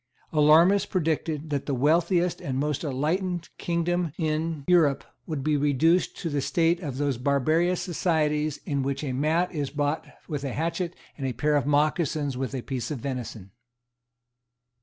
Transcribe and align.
Alarmists 0.33 0.87
predicted 0.87 1.51
that 1.51 1.67
the 1.67 1.75
wealthiest 1.75 2.41
and 2.41 2.57
most 2.57 2.83
enlightened 2.83 3.49
kingdom 3.59 4.13
in 4.17 4.63
Europe 4.67 5.03
would 5.27 5.43
be 5.43 5.55
reduced 5.55 6.17
to 6.17 6.27
the 6.31 6.41
state 6.41 6.79
of 6.79 6.97
those 6.97 7.19
barbarous 7.19 7.81
societies 7.83 8.57
in 8.65 8.81
which 8.81 9.03
a 9.03 9.13
mat 9.13 9.53
is 9.53 9.69
bought 9.69 10.07
with 10.27 10.43
a 10.43 10.53
hatchet, 10.53 10.95
and 11.19 11.27
a 11.27 11.33
pair 11.33 11.55
of 11.55 11.67
mocassins 11.67 12.35
with 12.35 12.55
a 12.55 12.63
piece 12.63 12.89
of 12.89 12.97
venison. 12.97 13.51